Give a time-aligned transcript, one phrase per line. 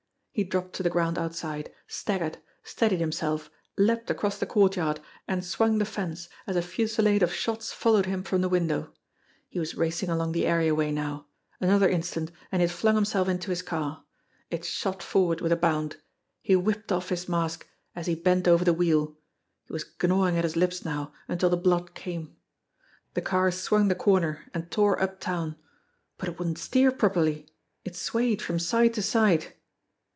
[0.33, 5.43] He dropped to the ground outside, staggered, steadied him self, leaped across the courtyard, and
[5.43, 8.93] swung the fence, as a fusilade of shots followed him from the window.
[9.49, 11.27] He was racing along the areaway now.
[11.59, 14.05] Another instant, and he had flung himself into his car.
[14.49, 15.97] It shot forward with a bound.
[16.41, 19.17] He whipped off his mask, as he bent over the wheel.
[19.65, 22.37] He was gnawing at his lips now until the blood came.
[23.15, 25.57] The car swung the corner and tore uptown.
[26.17, 27.49] But it wouldn't steer properly.
[27.83, 29.55] It swayed from side to side.